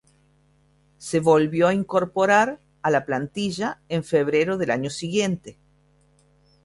[0.97, 5.59] Se volvió a incorporar a la plantilla en febrero del año siguiente.